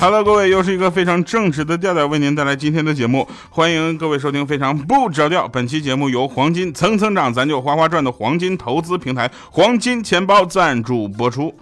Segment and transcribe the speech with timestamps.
[0.00, 5.48] Hello，各位，又是一个非常正直的调调为您带来今天的节目，欢迎各位收听非常不着调。
[5.48, 11.52] 本期节目由黄金蹭蹭涨，咱就哗哗赚的黄金投资平台黄金钱包赞助播出。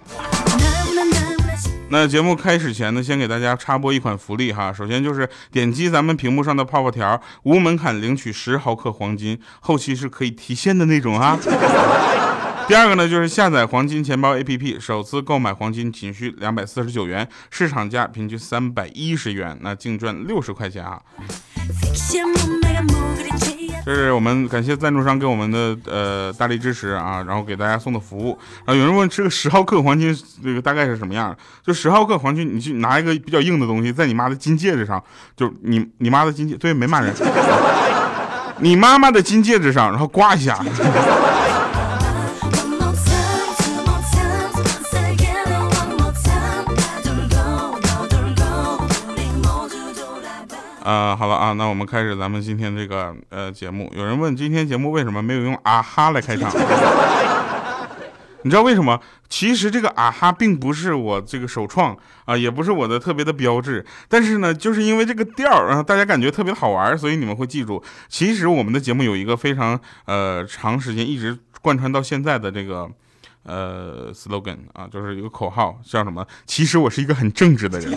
[1.89, 4.71] 那节目开始前呢，先给大家插播一款福利哈。
[4.71, 11.39] 首先就是点击咱们屏幕上的泡泡条，无门槛领取十毫克黄金，后期是可以提现的那种哈。
[12.67, 20.99] 第二个呢，就是下载黄金钱包 APP，首次购买黄金仅需两百四十九元，市场价平均三百一十元，那净赚六十块钱啊！
[23.85, 28.37] 这是我们感谢赞助商给我们的呃大力支持啊，然后给大家送的服务。
[28.65, 30.13] 然后有人问这个十毫克黄金
[30.43, 31.33] 这个大概是什么样？
[31.65, 35.01] 就十毫克黄金，你去拿一个比较硬的东西，在你妈的金戒指上，
[35.37, 37.13] 就你你妈的金戒，对，没骂人，
[38.59, 40.61] 你妈妈的金戒指上，然后刮一下。
[50.87, 53.91] 呃，好了啊，那我们开始咱们今天这个呃节目。
[53.93, 56.49] 有人问今天节目为什么没有用啊哈来开场？
[58.43, 58.97] 你知道为什么？
[59.27, 63.85] 其实这个啊哈并不是我这个首创啊，也不是我的特别的标志。
[64.07, 67.83] 但是呢，就是因为这个调儿，然后大家感觉特别好玩，所以你们会记住。
[68.07, 72.89] 其实我们的节目有一个非常呃长时间一直贯穿到现在的这个
[73.43, 76.25] 呃 slogan 啊，就是一个口号，叫什么？
[76.45, 77.91] 其实我是一个很正直的人。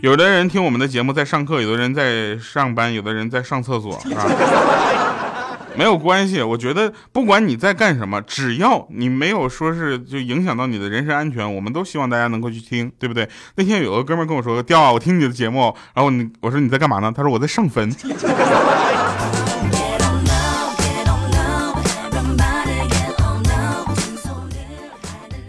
[0.00, 4.24] 有的人听我们的节目在上课，有的人在上班，有的人在上厕所啊，
[5.76, 6.40] 没有关系。
[6.40, 13.28] 我觉得不管你在干什么，只要你没有说是就影响到你的人身安全，我们都希望大家能够去听，对不对？
[13.56, 17.12] 那天有个哥们跟我说：“调啊，我听你的节目。”然后你我说你在干嘛呢？
[17.14, 17.94] 他说我在上坟。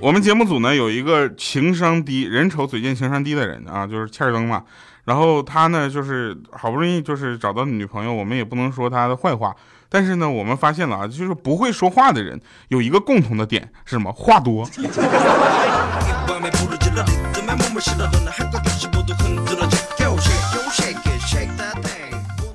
[0.01, 4.63] 我们节目组呢有一个情商低、人丑嘴贱、情商低的人啊，就是欠儿登嘛。
[5.05, 9.55] 然后他呢就是好不容易就是找到女朋友，我们也不能说他的坏话，
[9.89, 12.39] 但是呢我们发现了啊，就是不会说话的人
[12.69, 14.11] 有一个共同的点是什么？
[14.11, 14.67] 话多。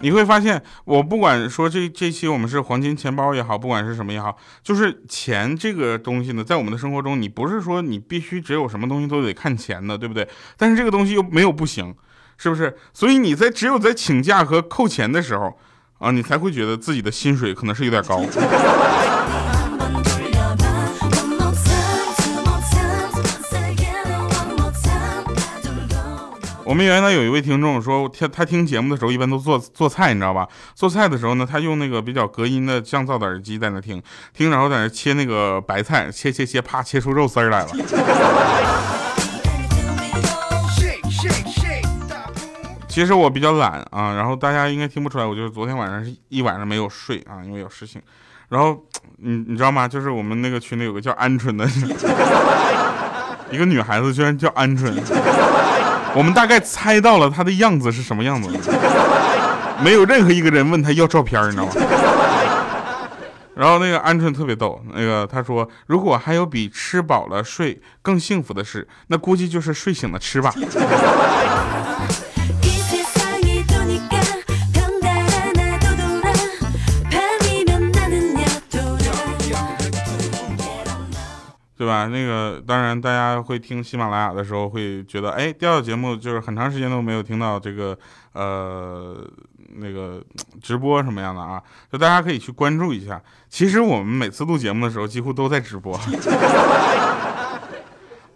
[0.07, 10.29] 你会发现，我不管说这这期我们是黄金钱包也好，不管是什么也好，就是钱这个东西呢，在我们的生活中，你不是说你必须只有什么东西都得看钱的，对不对？
[10.57, 11.93] 但是这个东西又没有不行，
[12.39, 12.77] 是不是？
[12.95, 15.59] 所以你在只有在请假和扣钱的时候，
[15.99, 18.23] 啊，你才会觉得自己的薪水可能是有点高。
[26.67, 30.49] 我们原来有一位听众说，他他听节目的时候一般都做做菜，你知道吧？
[30.75, 34.03] 做菜的时候呢，他用那个比较隔音的降噪的耳机在那听，
[34.35, 37.69] 听然后在那切那个白菜，切切切，啪切出肉丝来了。
[42.89, 48.03] 其实我比较懒啊，然后大家应该听不出来，我就是昨天晚上是一晚上没有睡啊，因为有事情。
[48.49, 48.77] 然后
[49.19, 49.87] 你你知道吗？
[49.87, 51.65] 就是我们那个群里有个叫鹌鹑的
[53.53, 54.93] 一个女孩子，居然叫鹌鹑。
[56.17, 58.49] 我们大概猜到了他的样子是什么样子，
[59.85, 61.73] 没有任何一个人问他要照片，你知道吗？
[63.55, 70.55] 然后那个鹌鹑特别逗，那个他说，如果还有比吃饱了睡更幸福的事，那估计就是睡醒了吃吧。
[81.97, 82.07] 吧？
[82.07, 87.97] 那个当然，大家会听喜马拉雅的时候会觉得，哎，第二节目就是很长时间都没有听到这个
[88.33, 89.27] 呃
[89.77, 90.23] 那个
[90.63, 91.63] 直播什么样的啊？
[91.91, 93.21] 就大家可以去关注一下。
[93.49, 95.99] 其实我们每次录节目的时候，几乎都在直播，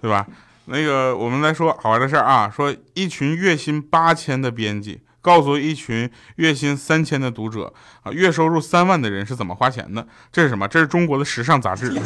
[0.01, 0.27] 对吧？
[0.67, 7.73] 那个我们来说好玩的事儿啊，说一群月薪八千的编辑告诉一群月薪三千的读者
[8.03, 10.07] 啊，月收入三万的人是怎么花钱的？
[10.31, 10.69] 这是什么？
[10.69, 11.93] 这是中国的时尚杂志。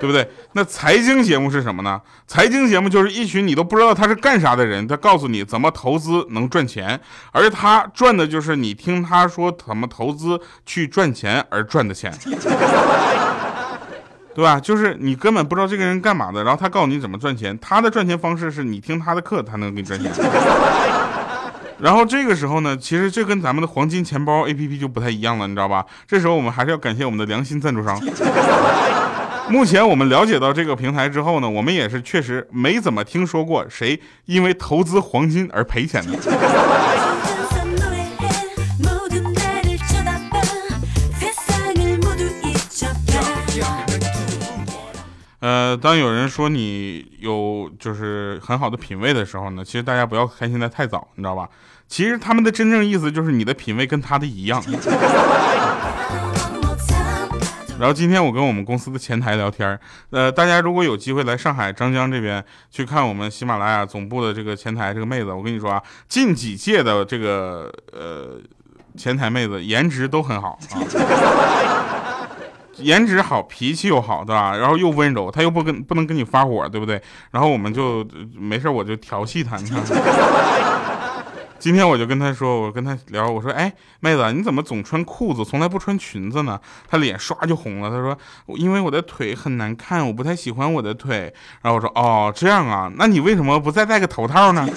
[0.00, 0.28] 对不对？
[0.52, 2.00] 那财经节目是什么呢？
[2.26, 6.98] 财经节目就是一群你都不知道他是干啥的人，他告诉你怎么投资能赚钱，
[7.32, 12.12] 而他赚的就是你听他说怎么投资去赚钱而赚的钱，
[14.34, 14.58] 对吧？
[14.60, 20.10] 就是你根本不知道这个人干嘛的，然后他告诉你怎么赚钱，他的赚钱方式是你听他的课，他能给你赚钱。
[21.78, 25.84] 然后这个时候呢，其实这跟咱们的黄金钱包 APP 就不太一样了，你知道吧？
[26.06, 28.00] 这时候我们还是要感谢我们的良心赞助商。
[29.48, 36.18] 目前我们了解到这个平台之后呢，我们也是确实没怎么听说过谁因为投资黄金而赔钱的。
[45.40, 51.48] 呃，当有人说你有就是很好的品味的时候呢，其实大家不要开心的太早，你知道吧？
[51.86, 54.62] 其实他们的真正意思就是你的品味跟他的一样。
[57.76, 59.78] 然后今天我跟我们公司的前台聊天
[60.10, 68.38] 呃，大家如果有机会来上海张江这边去看我们喜马拉雅总部的这个前台这个妹子，我跟你说啊，近几届的这个呃
[68.96, 70.80] 前台妹子颜值都很好啊，
[72.78, 74.56] 颜值好，脾气又好，对吧？
[74.56, 77.02] 然后又温柔，她又不跟不能跟你发火，对不对？
[77.32, 79.82] 然后我们就没事我就调戏她，你看。
[81.64, 86.60] 今天我就跟他说，我跟他聊，我说，哎，妹子，你怎么总穿裤子，从来不穿裙子呢？
[86.86, 87.88] 他脸唰就红了。
[87.88, 88.18] 他说，
[88.58, 91.32] 因为我的腿很难看，我不太喜欢我的腿。
[91.62, 94.68] 然后我说，哦，这样啊，那你为什么不再戴个头套呢？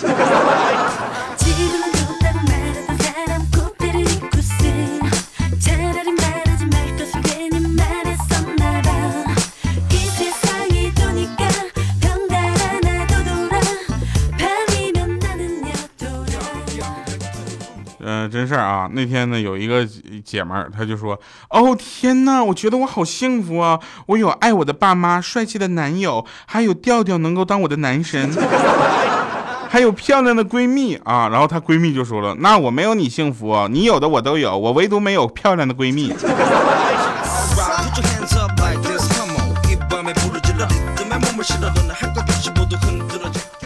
[18.28, 18.90] 真事儿啊！
[18.94, 19.88] 那天呢，有一个
[20.24, 21.20] 姐们儿，她就说
[21.50, 23.80] ：“哦天哪，我觉得我好幸福啊！
[24.08, 28.30] 我有爱我的爸妈，帅气的男友，还有调调能够当我的男神，
[29.70, 36.14] 还有漂亮的闺蜜啊！”然后她闺蜜就说了：“那我没有你幸福，你有的我都有，我唯独没有漂亮的闺蜜。”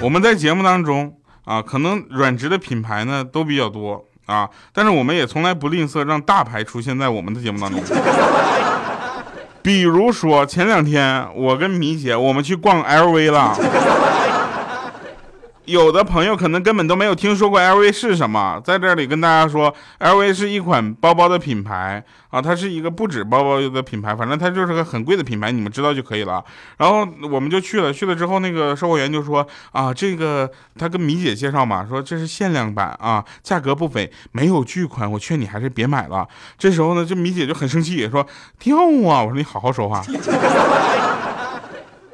[0.02, 1.16] 我们在节目当中
[1.46, 4.04] 啊，可能软植的品牌呢都比较多。
[4.32, 4.50] 啊！
[4.72, 7.82] 但是我们也从来不吝啬让大牌出现在我们的节目当中。
[9.62, 14.21] 比如说前两天我跟米姐我们去逛 LV 了。
[15.66, 26.44] 有的朋友可能根本都没有听说过 LV 是什么，在这里跟大家说，LV 是一款包包的品牌啊，它是一个不止包包的品牌，反正它就是个很贵的品牌，你们知道就可以了。
[26.78, 36.28] 然后我们就去了，去了之后那个售货员就说啊，这个他跟米姐介绍嘛，说这是限量版啊，价格不菲，没有巨款，我劝你还是别买了。
[36.58, 38.26] 这时候呢，这米姐就很生气，说
[38.58, 39.22] 掉啊！
[39.22, 40.02] 我说你好好说话。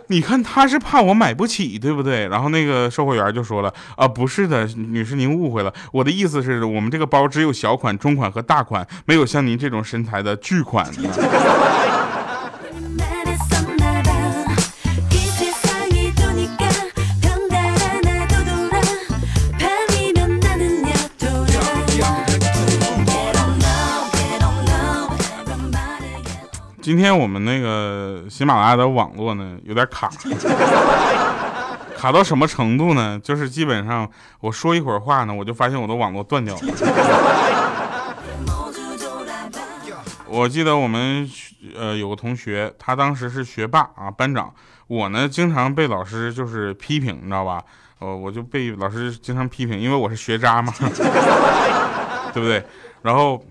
[0.08, 2.28] 你看他是怕我买不起，对不对？
[2.28, 10.90] 然后那个售货员就说了啊，不是的，女士您误会了，我的意思是我们这个包只有小款、中款和大款，没有像您这种身材的巨款。
[26.88, 30.10] 今天我们那个喜马拉雅的网络呢有点卡，
[31.98, 33.20] 卡到什么程度呢？
[33.22, 36.62] 就是基本上我说一会儿话呢，我就发现我的网络断掉了。
[40.28, 41.30] 我记得我们
[41.76, 44.54] 呃有个同学，他当时是学霸啊，班长。
[44.88, 47.62] 我呢经常被老师就是批评，你知道吧？
[48.00, 50.74] 呃，我就被老师经常批评，因为我是学渣嘛，
[52.34, 52.64] 对不对？
[53.02, 53.44] 然后。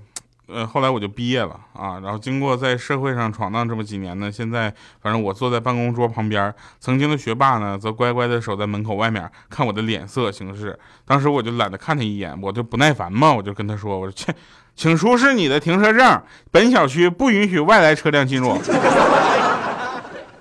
[0.48, 4.72] 呃，后来我就毕业了啊，然后经过在社会上闯荡这么几年呢，现在
[5.02, 10.78] 反正我坐在办公桌旁边，曾经的学霸呢，则乖乖的守在门口外面看我的脸色行事。
[11.04, 14.32] 当时我就懒得看他一眼，我就不耐烦嘛，我就跟他说：“我说，切，
[14.76, 18.56] 请出示你的停车证，本小区不允许外来车辆进入。”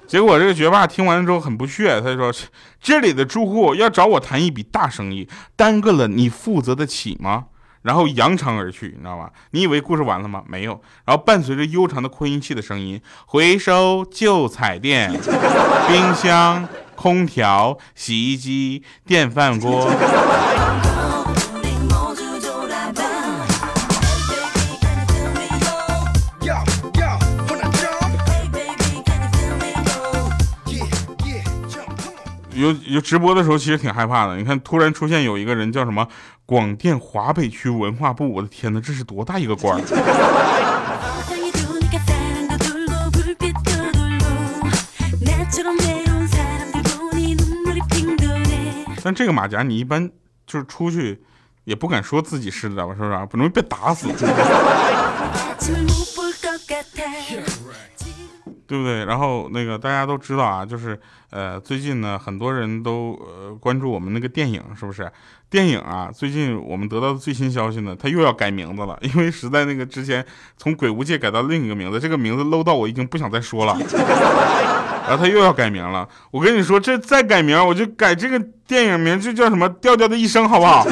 [0.05, 2.31] 结果这个学霸听完之后很不屑，他就说
[2.79, 7.45] ：“这里的住户要找我谈一笔大生意，耽搁了你负责得起吗？”
[7.85, 9.31] 然后扬长而去，你知道吧？
[9.51, 10.43] 你以为故事完了吗？
[10.47, 10.81] 没有。
[11.05, 15.11] 然后伴随着悠长的扩音器的声音，回收旧彩电、
[15.87, 19.87] 冰箱、空调、洗衣机、电饭锅。
[32.65, 34.35] 有有直播的时候，其实挺害怕的。
[34.37, 36.07] 你看，突然出现有一个人叫什么
[36.45, 39.79] 广电华北区文化部，我的天哪，这是多大一个官
[49.03, 50.09] 但这个马甲，你一般
[50.47, 51.21] 就是出去
[51.65, 52.91] 也不敢说自己是的吧？
[52.95, 53.25] 是不是？
[53.29, 54.07] 不容易被打死。
[58.67, 59.05] 对不对？
[59.05, 65.11] 然后那个大家都知道啊，就是呃，最近呢，很多人都呃关注我们那个电影，是不是？
[65.49, 70.25] 电影啊，最近我们得到的最新消息呢，他又要改名字了，因为实在那个之前
[70.57, 73.77] 从鬼屋界改到另一个名字，这个名字 low 到我已经不想再说了。
[75.07, 80.83] 然后他又要改名了，我跟你说，这再改名，我就改这个电影名就叫什么调调的一生，好不好？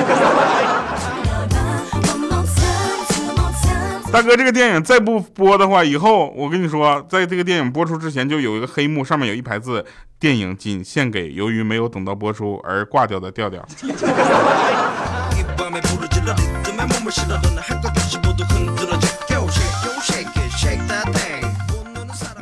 [4.13, 9.83] 大哥，这个电影再不播的话，以后我跟你说，在这个电影播出之前就有一个黑幕，上面有一排字：
[10.19, 13.65] 电影仅献给由于没有等到播出而挂掉的调调。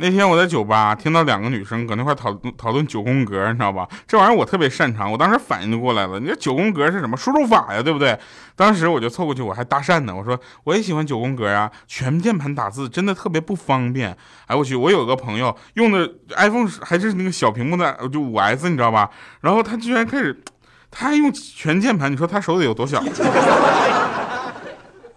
[0.02, 3.88] 那天我在酒吧听到两个女生搁那块讨论讨论九宫格，你知道吧？
[4.04, 6.18] 这玩意儿我特别擅长，我当时反应就过来了。
[6.18, 7.80] 你这九宫格是什么输入法呀？
[7.80, 8.18] 对不对？
[8.56, 10.12] 当时我就凑过去，我还搭讪呢。
[10.12, 14.16] 我说我也喜欢九宫格啊，全键盘打字真的特别不方便。
[14.48, 19.08] 哎，我去，我有个朋友用的 iPhone 还是那个小屏幕的，就五 S，你知道吧？
[19.42, 20.42] 然后他居然开始，
[20.90, 23.00] 他还用全键盘，你说他手得有多小？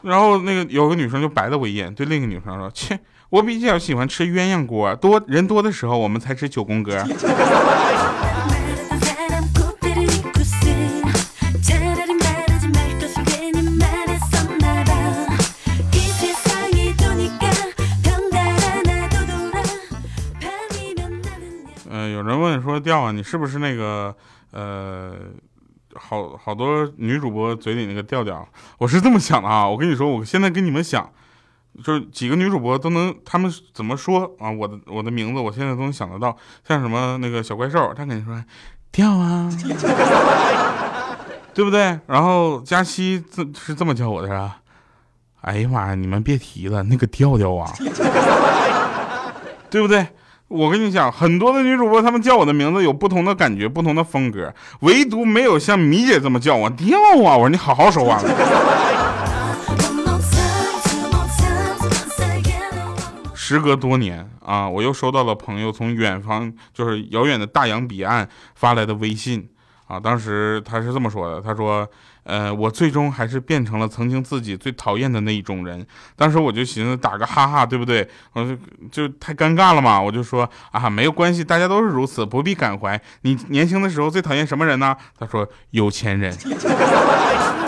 [0.03, 2.99] 然后那个有个女生就白了我一眼，对另一个女生说：“切。”
[3.31, 7.03] 我比较喜欢吃鸳鸯锅，多人多的时候我们才吃九宫格。
[21.89, 24.15] 嗯，有人问说调啊，你是不是那个
[24.51, 25.15] 呃，
[25.95, 28.47] 好好多女主播嘴里那个调调？
[28.77, 31.11] 我是这么想的啊，我跟你说，我现在跟你们想。
[31.83, 34.49] 就是几个女主播都能，她们怎么说啊？
[34.51, 36.35] 我的我的名字，我现在都能想得到。
[36.67, 38.43] 像什么那个小怪兽，他肯定说
[38.91, 39.49] 调啊，
[41.53, 41.99] 对不对？
[42.07, 44.57] 然后佳期这是这么叫我的，是吧？
[45.41, 47.71] 哎呀妈呀，你们别提了，那个调调啊，
[49.69, 50.07] 对不对？
[50.47, 57.35] 我跟你讲，很多的女主播她们叫我的名字有不同的感觉，不同的风格，唯独没有像米姐这么叫我调啊！
[57.35, 58.19] 我说你好好说话。
[63.47, 69.47] 时隔多年啊，我又收到了朋友从远方，就是遥远的大洋彼岸发来的微信
[69.85, 69.99] 啊。
[69.99, 71.87] 当时他是这么说的，他说
[72.25, 75.85] ：“呃，我最终还是变成了曾经自己最讨厌的那一种人。”
[76.17, 78.09] 当时我就寻思打个哈哈，对不对？
[78.33, 78.57] 我就
[78.89, 82.99] 就太尴尬了嘛，我就说啊，没有关系，大家都是如此，不必感怀。
[83.21, 84.97] 你年轻的时候最讨厌什么人呢？
[85.19, 86.35] 他说有钱人。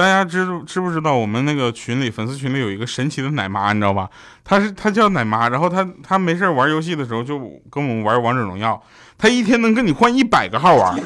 [0.00, 4.08] 大家知知不知道我们那个群里粉丝群里有一个神奇的奶妈，你知道吧？
[4.42, 7.38] 她是她叫奶妈，然后她她没事玩游戏的时候就
[7.70, 8.82] 跟我们玩王者荣耀，
[9.18, 10.98] 她一天能跟你换一百个号玩。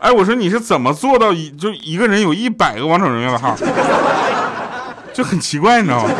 [0.00, 3.56] 哎，我说你是怎么做到一就一个人有一百个王者荣耀的号？
[5.14, 6.10] 就很奇怪，你知道吗？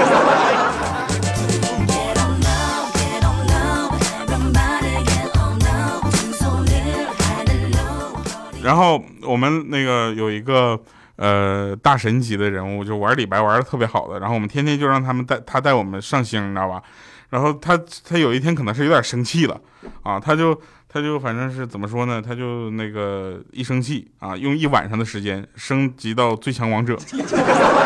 [8.68, 10.78] 然后我们那个有一个
[11.16, 16.82] 呃大神级的人物，就玩李白玩的特别好的，然后我们天天就让他们带他带我们上星，你知道吧？
[17.30, 19.58] 然后他他有一天可能是有点生气了
[20.02, 20.54] 啊，他就
[20.86, 22.20] 他就反正是怎么说呢？
[22.20, 26.94] 他就那个一生气啊，用一晚上的时间升级到最强王者，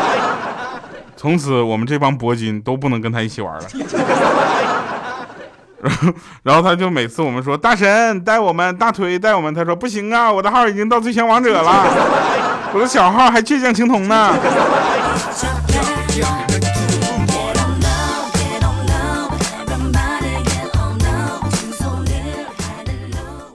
[1.15, 3.65] 从此我们这帮铂金都不能跟他一起玩了。
[5.83, 6.13] 然后，
[6.43, 11.85] 然后他就每次我们说大神带我们，大腿带我们，他说不行啊，我的号已经到最强王者了，
[12.73, 14.33] 我的小号还倔强青铜呢。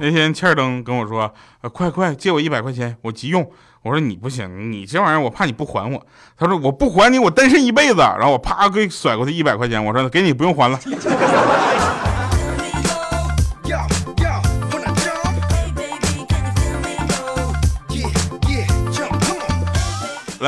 [0.01, 1.35] 那天欠儿登跟我说，
[1.73, 3.51] 快快借我一百块钱，我急用。
[3.83, 6.07] 我说你不行，你这玩意儿我怕你不还我。
[6.39, 7.97] 他说我不还你，我单身一辈子。
[7.97, 10.79] 然后我啪给甩过去一百块钱，我说给你不用还了。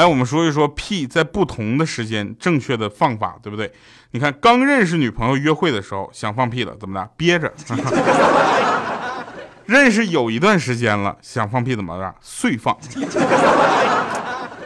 [0.01, 3.71] 来，我们说一说屁在不同的时间正确的放法，对不对？
[4.13, 7.07] 你看，刚认识女朋友约会的时候想放屁了，怎么的？
[7.19, 7.53] 憋着。
[9.67, 12.15] 认识有一段时间了，想放屁怎么的？
[12.23, 12.75] 碎放。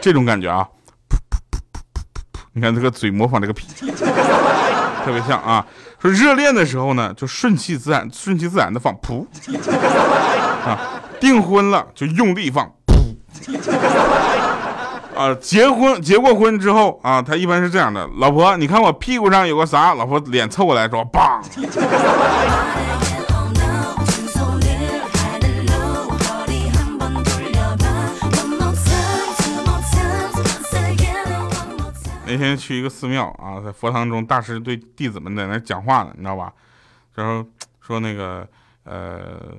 [0.00, 0.68] 这种感觉啊，
[1.10, 5.66] 噗噗噗噗噗噗，你看这个嘴模仿这个屁，特别像啊。
[5.98, 9.26] 说热恋的时候呢，就顺其自然，顺其自然的放噗。
[10.64, 13.16] 啊，订婚了就用力放噗。
[15.16, 19.94] 啊，结婚结过婚之后啊，他一般是这样的，老婆，你看我屁股上有个啥？
[19.94, 21.40] 老婆脸凑过来说，棒。
[32.26, 36.52] 那天去一个寺庙啊，在佛堂中，大师对弟子们在那讲话呢，你知道吧？
[37.14, 37.46] 然后
[37.80, 38.46] 说那个
[38.82, 39.56] 呃。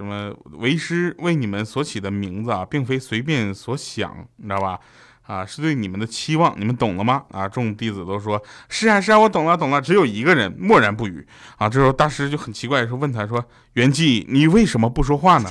[0.00, 4.80] 什么为师为你们所起的名字啊，并非随便所想，你知道吧？
[5.26, 7.22] 啊，是对你们的期望，你们懂了吗？
[7.32, 9.78] 啊，众弟子都说是啊是啊，我懂了懂了。
[9.78, 11.24] 只有一个人默然不语。
[11.58, 15.50] 啊，这时候大师就很奇怪，说问他说：“元寂，你为什么不说话呢？”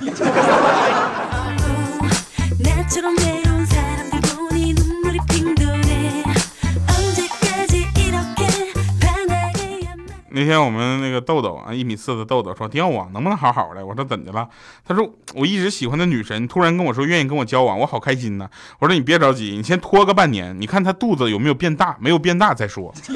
[10.40, 14.48] 那天我们那个豆豆啊，一米四的豆豆说：“刁我能不能好好的？”我说：“怎的了？”
[14.88, 15.06] 他说
[15.36, 22.94] ：“我一直喜欢的女神突然跟我说愿意跟我交往，我好开心呢。”我说：“你别着急，你先拖个半年，你看她肚子有没有变大，没有变大再说。”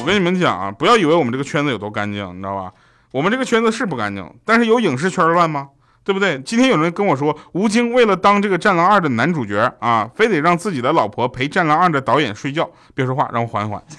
[0.00, 2.72] 我跟你们讲啊，不要以为我们这个圈子有多干净，你知道吧？
[3.12, 5.68] 我们这个圈子是不干净，但是有影视圈乱吗？
[6.04, 6.38] 对不对？
[6.40, 12.68] 今天有人跟我说，吴京为了当这个《战狼二》的男主角啊，非得让自己的老婆陪《战狼二》的导演睡觉。
[12.94, 13.82] 别说话，让我缓一缓。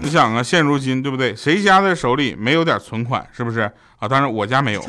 [0.00, 1.34] 你想啊，现如今对不对？
[1.34, 3.24] 谁家的手里没有点存款？
[3.32, 3.60] 是不是
[3.98, 4.08] 啊？
[4.08, 4.82] 当然我家没有。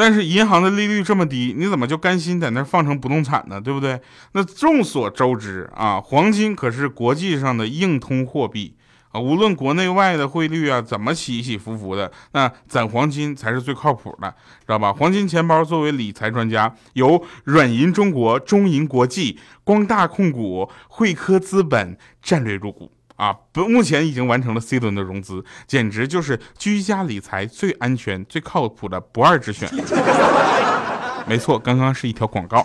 [0.00, 3.60] 但是银行的利率这么低，你怎么就甘心在那放成不动产呢？
[3.60, 4.00] 对不对？
[4.32, 8.74] 那众所周知啊，黄金可是国际上的硬通货币
[9.10, 14.90] 啊，无论国内外的汇率啊怎么起起伏伏的，那攒黄金才是最靠谱的，知道吧？
[14.90, 22.90] 黄金钱包作为理财专家，由软银中国、中银国际、光大控股、汇科资本战略入股。
[23.20, 29.68] 啊，不，目前已经完成了 C 轮的融资，简直就是居家理财最安全、最靠谱的不二之选。
[31.28, 32.64] 没错，刚刚是一条广告。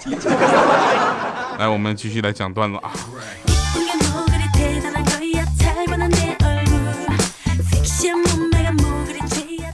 [1.59, 2.93] 来，我们继续来讲段子啊。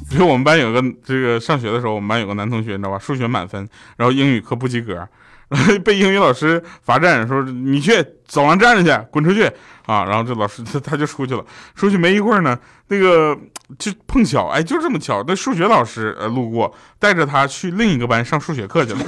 [0.10, 2.98] 比如我们班有个这个上学的时候，我们班有个男同学，你知道吧？
[2.98, 5.08] 数学满分，然后英语课不及格。
[5.84, 7.94] 被英语老师罚站，说你去
[8.26, 9.44] 走廊站着去，滚出去
[9.86, 10.06] 啊！
[10.06, 13.38] 然后这老师他他就出去了，出去没一会儿呢，那个
[13.78, 19.00] 就碰巧，哎，就这么巧，那数学老师呃路过，带着他去另一个班上数学课去了。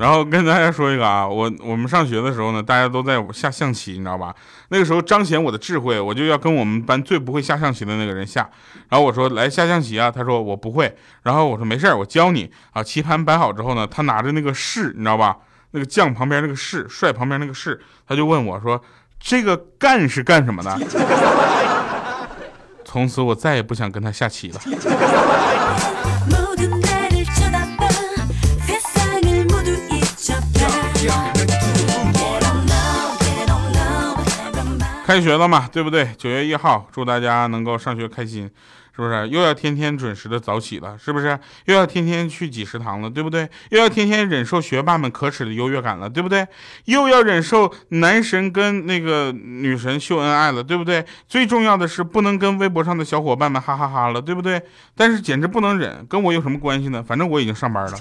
[0.00, 4.34] 然后跟大家说一个啊，我我们上学的时候呢，大家都在下象棋，你知道吧？
[4.70, 8.48] 那个时候彰显我的智慧，我就要跟我们班最不会下象棋的那个人下。
[8.88, 10.96] 然后我说来下象棋啊，他说我不会。
[11.24, 12.82] 然后我说没事儿我教你啊。
[12.82, 15.36] 棋盘摆好之后呢，他拿着那个士，你知道吧？
[15.72, 18.82] 那个将旁边那个士，帅旁边那个士，他就问我说
[19.18, 20.78] 这个干是干什么的？
[22.86, 24.60] 从此我再也不想跟他下棋了。
[35.10, 36.08] 开学了嘛，对不对？
[36.16, 38.48] 九月一号，祝大家能够上学开心，
[38.94, 39.28] 是不是？
[39.28, 41.36] 又要天天准时的早起了，是不是？
[41.64, 43.50] 又要天天去挤食堂了，对不对？
[43.70, 46.46] 又要天天忍受学霸们可耻的优越感了，对不对？
[46.84, 51.04] 又要忍受男神跟那个女神秀恩爱了，对不对？
[51.26, 54.62] 最重要的是不能跟微博上的小伙伴们哈哈哈了，对不对？
[54.94, 57.02] 但是简直不能忍，跟我有什么关系呢？
[57.04, 57.98] 反正我已经上班了。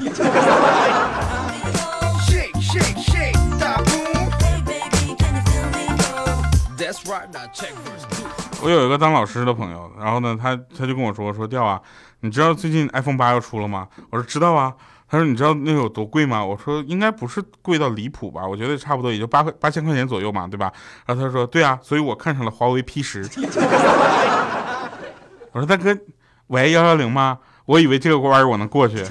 [8.62, 11.82] 我有一个当老师的朋友，然后呢，他他就跟我说说调啊，
[12.22, 13.88] 你知道最近 iPhone 八要出了吗？
[14.10, 14.74] 我说知道啊。
[15.12, 16.46] 他说你知道那个有多贵吗？
[16.46, 20.72] 我说应该不是贵到离谱吧，我觉得差不多也就八块八千块钱左右嘛，对吧？
[21.08, 23.28] 然后他说对啊，所以我看上了华为 P 十。
[25.52, 25.98] 我说大哥，
[26.48, 27.40] 喂幺幺零吗？
[27.66, 29.04] 我以为这个弯我能过去，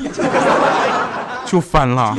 [1.44, 2.16] 就翻了。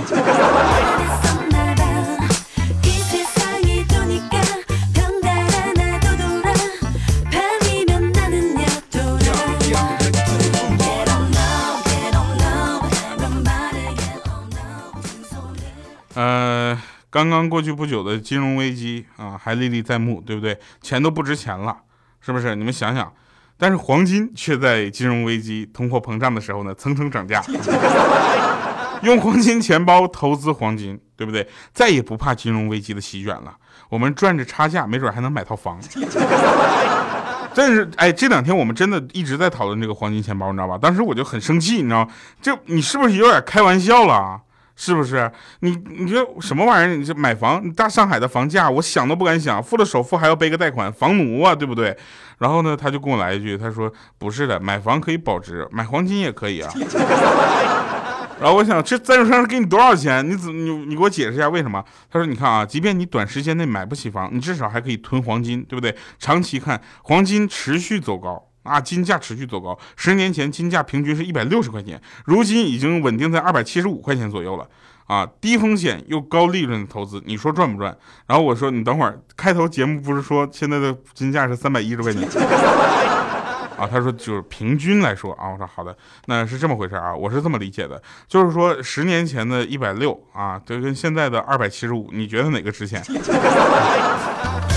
[17.09, 20.57] 刚刚过去不久的金融危机啊，还历历在目，对不对？
[20.81, 21.75] 钱都不值钱了，
[22.21, 22.55] 是不是？
[22.55, 23.11] 你们想想，
[23.57, 27.43] 但是黄金却在金融危机、通货膨胀的时候呢，蹭蹭涨价。
[29.01, 31.47] 用黄金钱包投资黄金，对不对？
[31.73, 33.55] 再也不怕金融危机的席卷了。
[33.87, 35.79] 我们赚着差价，没准还能买套房。
[37.55, 40.77] 但是，哎，这两天我们真的一直在讨论这个黄金钱包，你知道吧？
[40.77, 42.11] 当时我就很生气，你知道吗？
[42.41, 44.41] 这你是不是有点开玩笑了？
[44.81, 45.71] 是不是你？
[45.89, 46.95] 你这什么玩意儿？
[46.95, 51.93] 你这买房，你大上海的房价，我想都不敢想，付了首付还要背个贷款，房奴啊，对不对？
[52.37, 56.71] 然后呢，他就跟我来一句，他说不是的，买房可以保值，买黄金也可以啊。
[58.39, 60.25] 然后我想，这赞助商给你多少钱？
[60.25, 61.83] 你怎你你给我解释一下为什么？
[62.09, 65.93] 他说，你看啊，即便你短时间内买不起房，你至少还可以囤黄金，对不对？
[66.19, 69.77] 长期看，黄金持续走高啊，金价持续走高。
[69.95, 74.67] 十年前金价平均是一百六十块钱，如今已经稳定在二百七十五块钱左右了。
[75.07, 77.97] 啊，低风险又高利润的投资，你说赚不赚？
[78.27, 82.21] 然后我说，你等会儿，开头节目不是说现在的金价是三百一十块钱？
[83.75, 93.01] 啊，他说就是平均来说啊，我说好的，那是这么回事啊，我是这么理解的，就是说十年前的一百六啊，就跟现在的二百七十五，你觉得哪个值钱？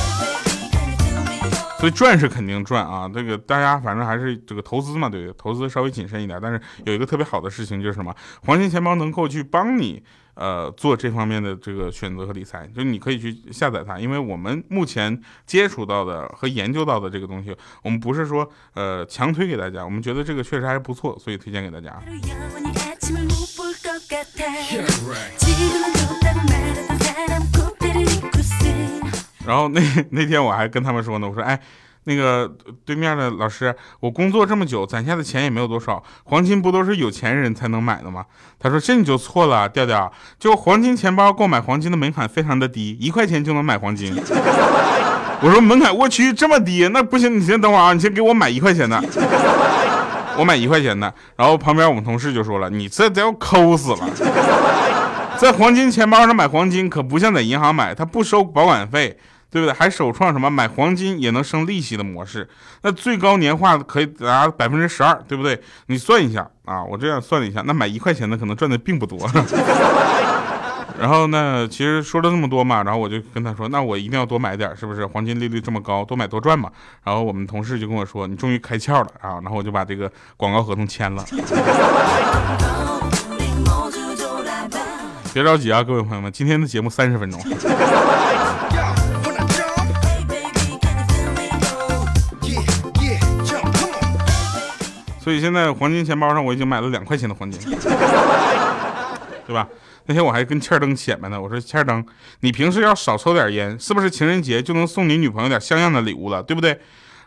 [1.83, 6.39] 所以赚是肯定赚啊，这个大家反正还是这个投资嘛，对，投资稍微谨慎一点。
[6.41, 8.15] 但是有一个特别好的事情就是什么，
[8.47, 10.01] 黄金钱包能够去帮你。
[10.35, 22.03] 呃，做这方面的这个选择和理财，就你可以去下载它，因为我们目前接触到的和研究到的这个东西，我们不是说呃强推给大家，我们觉得这个确实还是不错，所以推荐给大家。
[29.47, 31.59] 然后那 那天我还跟他们说呢，我说哎。
[32.05, 32.53] 那个
[32.85, 38.25] 对面的老师，我工作这么久，攒下的钱也没有多少，黄金不都是有钱人才能买的吗？
[38.59, 44.13] 他说这你就错了，调调，就黄金钱包购买黄金的门槛非常的低，一块钱就能买黄金。
[45.43, 49.01] 我说门槛我去这么低，那不行，你先等会儿啊，你先给我买一块钱的，
[50.37, 51.15] 我买一块钱的。
[51.37, 54.11] 然后旁边我们同事就说了，你这都要抠死了，
[55.39, 59.17] 在黄金钱包上买黄金可不像在银行买，他不收保管费。
[59.53, 59.73] 对不对？
[59.73, 62.49] 还首创什么买黄金也能生利息的模式？
[62.81, 65.61] 那最高年化可以达百分之十二，对不对？
[65.87, 69.19] 你算一下啊，我这样算了一下，那买一块钱的可能赚的并不多。
[70.99, 75.05] 然后呢，其实说了那么多嘛，然后我就跟他说，那我一定要多买点，是不是？
[75.05, 76.71] 黄金利率这么高，多买多赚嘛。
[77.05, 79.41] 然后我们同事就跟我说，你终于开窍了啊！
[79.43, 81.25] 然后我就把这个广告合同签了。
[85.35, 87.41] 别着急啊，各位朋友们，今天的节目三十分钟。
[95.23, 97.61] 所以现在黄金钱包上我已经买了两块钱的黄金，
[99.47, 99.69] 对吧？
[100.07, 102.05] 那天我还跟欠儿灯显摆呢，我说欠儿灯，
[102.41, 106.77] 你平时要少抽点烟，是不是情人节就能送你女朋友点像样的礼物了，对不对？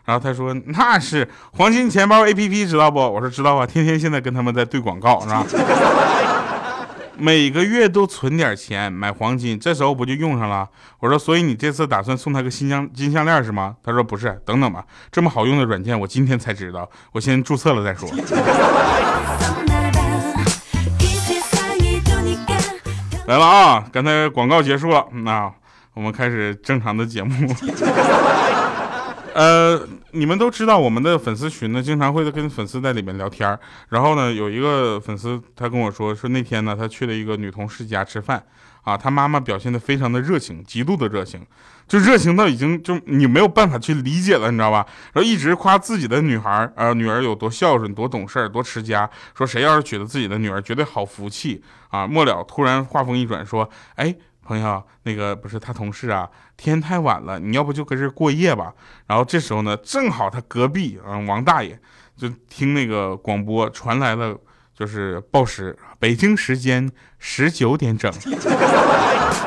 [0.04, 3.00] 然后他说那是黄金钱包 A P P 知道不？
[3.00, 5.42] 我说知道啊，天天现在跟他们在对广告，是吧？
[7.18, 10.68] 每个月都存点钱买黄金，这时候不就用上了？
[11.00, 13.76] 我说，所以你这次打算送他个新项金项链是吗？
[13.82, 18.08] 他说不是，等等吧，这么好用的软件我今天才知道，我先注册了再说。
[23.26, 25.50] 来了啊，刚才广告结束了，那
[25.94, 27.32] 我们开始正常的节目。
[29.36, 29.78] 呃，
[30.12, 33.46] 你们都知道我们的粉丝群呢，经常会跟粉丝在里面聊天
[33.90, 38.42] 然后呢，有一个粉丝他跟我说，说那天呢，他去了一个女同事家吃饭，
[38.84, 41.44] 啊，他妈妈表现的非常的热情，极度的热情，
[41.86, 44.86] 就热情到已经就你没有办法去理解了，你知道吧？
[45.12, 52.06] 然后一直夸自己的女孩呃，女儿有多孝顺，多懂事，多持家，说谁要是娶了自己的女儿，绝对好福气啊！
[52.06, 54.16] 末了突然话锋一转，说，哎。
[54.46, 58.72] 朋友，那个不是他同事啊，天太晚了，你要不就搁这过夜吧。
[59.06, 61.78] 然后这时候呢，正好他隔壁，嗯，王大爷
[62.16, 64.38] 就听那个广播传来了，
[64.74, 68.12] 就是报时，北京时间十九点整。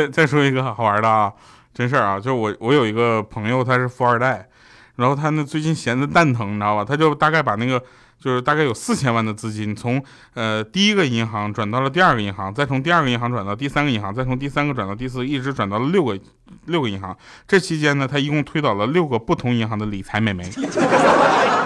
[0.00, 1.30] 再再说一个好玩的啊，
[1.74, 4.48] 真事儿啊，就是我我有一个朋友，他是富二代，
[4.96, 6.84] 然后他呢最近闲的蛋疼，你知道吧？
[6.84, 7.82] 他就大概把那个
[8.18, 10.02] 就是大概有四千万的资金，从
[10.34, 16.18] 呃第一个银行转到了第二个银行，再从第二个银行转到第三个银行，再从第三个转到第四，一直转到了六个
[16.66, 17.14] 六个银行。
[17.46, 20.48] 这期间呢，他一共推倒了六个不同银行的理财美眉。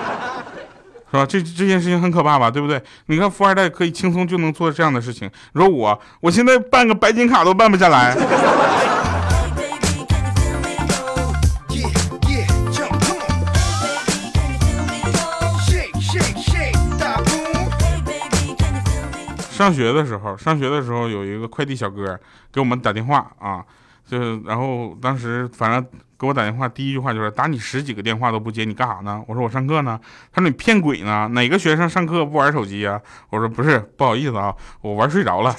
[1.14, 1.24] 是吧？
[1.24, 2.50] 这这件事情很可怕吧？
[2.50, 2.83] 对不对？
[3.07, 8.16] 你看富二代可以轻松就能做这样的事情，你说我，我现在办个白金卡都办不下来。
[19.53, 22.18] 上学的时候，上学的时候有一个快递小哥
[22.53, 23.62] 给我们打电话啊，
[24.05, 25.87] 就是然后当时反正。
[26.25, 29.23] 给我打电话，第一句话就是打你十几个电话都不接，你干啥呢？
[29.29, 30.01] 我说我上课呢。
[30.33, 31.29] 他说你骗鬼呢？
[31.33, 32.99] 哪个学生上课不玩手机啊？
[33.29, 35.55] 我说不是，不好意思啊，我玩睡着了。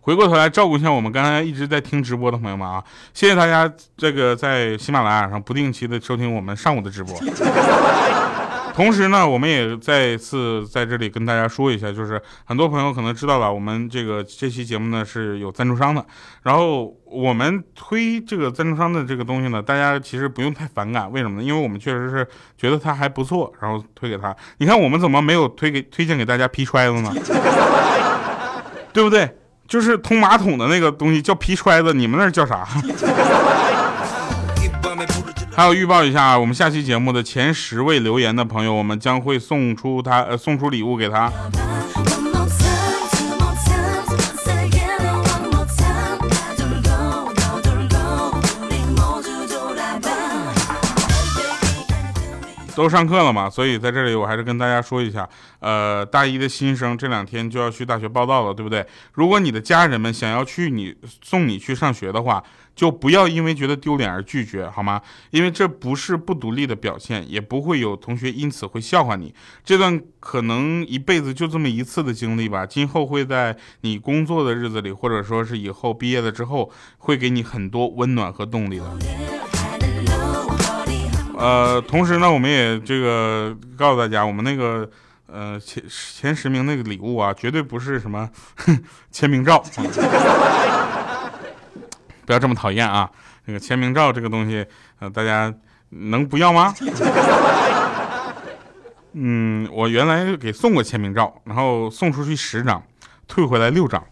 [0.00, 2.82] 回过头来照顾一下我们刚才一直在听直播的朋友们啊，
[3.14, 7.16] 谢谢大家这个在喜马拉雅上不定期的收听我们上午的直播。
[8.74, 16.04] 同时呢，我们也再次在这里跟大家说一下，就是很多朋友可能知道了，我们这个这期节目呢是有赞助商的。
[16.42, 21.46] 然后我们推这个赞助商的这个东西呢，大家其实不用太反感，为什么呢？
[21.46, 22.26] 因为我们确实是
[22.58, 24.34] 觉得它还不错，然后推给他。
[24.58, 27.12] 你看我们怎么没有推给推荐给大家皮揣子呢？
[28.92, 29.36] 对不对？
[29.68, 32.66] 就是通马桶的那个东西叫皮揣子，你们那叫啥？
[35.56, 41.32] 还有预报一下，我们下期节目的前十位留言的朋友，我们将会送出他呃送出礼物给他。
[52.74, 55.28] 都上课了嘛，所以在这里我还是跟大家说一下，
[55.60, 58.84] 呃，大一的新生这两天就要去大学报道了，对不对？
[59.12, 62.42] 如果你的家人们想要去你送你去上学的话，
[62.74, 65.00] 就不要因为觉得丢脸而拒绝，好吗？
[65.30, 69.32] 因为这不是不独立的表现，也不会有同学因此会笑话你。
[69.64, 79.53] 这段可能一辈子就这么一次的经历吧，今后会在你工作的日子里，或者说是以后毕业了之后，会给你很多温暖和动力的。
[81.44, 84.88] 呃，同时呢，我们也这个告诉大家，我们那个
[85.26, 88.26] 呃前前十名那个礼物啊，绝对不是什么
[89.12, 89.62] 签名照，
[92.24, 93.10] 不要这么讨厌啊！
[93.44, 94.64] 那个签名照这个东西，
[95.00, 95.52] 呃，大家
[95.90, 96.74] 能不要吗？
[99.12, 102.82] 嗯，我原来给送过签名照，然后送出去十张，
[103.28, 104.02] 退回来六张。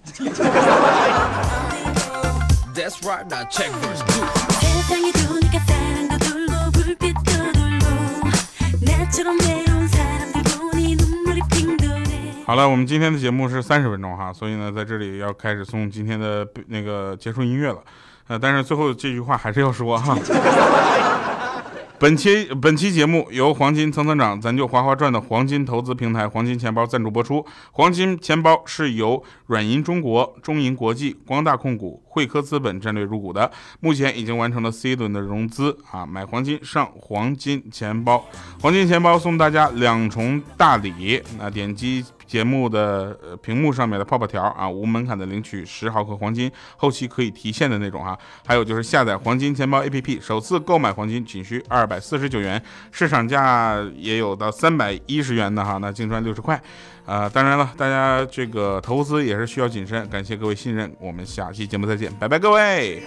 [12.45, 17.79] 好了，我们今天的节目是三十分钟哈，所以呢，在这里要开始送今天的那个结束音乐了，
[18.29, 20.17] 呃，但是最后这句话还是要说哈。
[22.03, 27.47] 本期本期节目由黄金蹭蹭涨，咱就哗哗转的黄金投资平台黄金钱包赞助播出。
[27.71, 36.05] 黄金钱包是由软银中国、中银国际、光大控股、汇科资本战略入股的，目前已经完成了 C 轮的融资啊！
[36.05, 38.25] 买黄金上黄金钱包，
[38.61, 42.05] 黄金钱包送大家两重大礼，那点击。
[42.33, 48.19] 节目的屏幕上面的泡泡条啊，无门槛的领取十毫克黄金，后期可以提现的那种哈。
[48.47, 56.59] 还有就是下载黄金钱包 APP，首次购买黄金仅需二百四十九元，市场价也有到三百一十元的哈，那净赚六十块。
[57.05, 63.03] 啊，当然了，大家这个投资也是需要谨慎，感谢各位信任，我们下期节目再见，拜拜各位。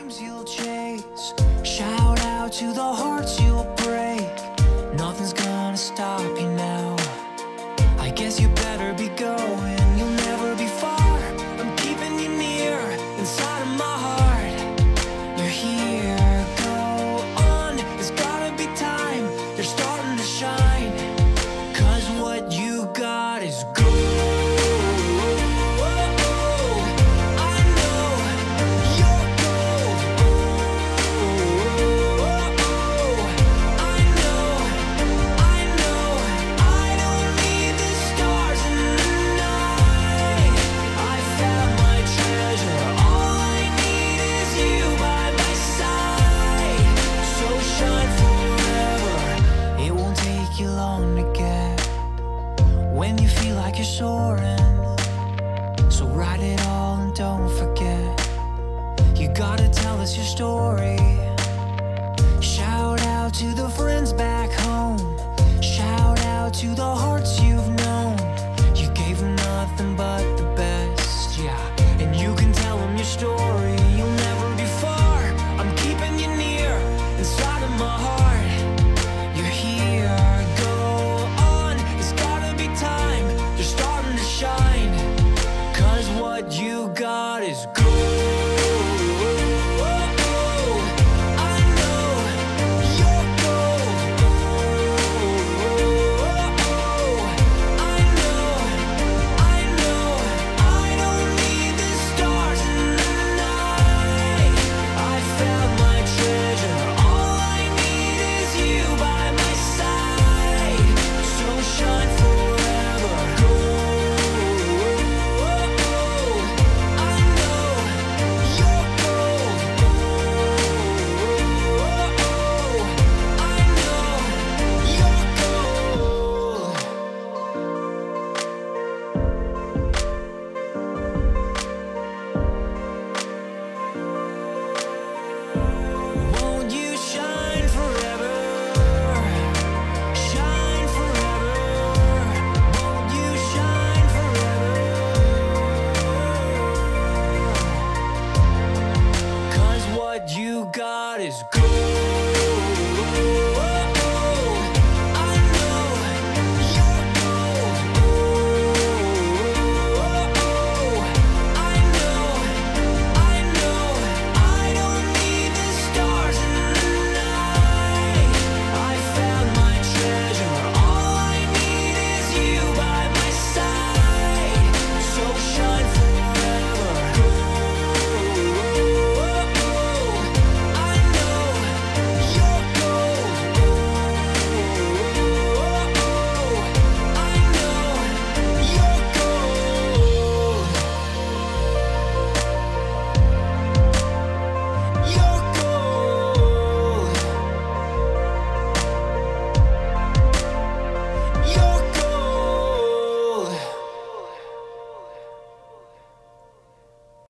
[151.26, 151.75] is good.